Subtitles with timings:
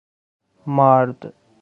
[0.67, 1.33] مارد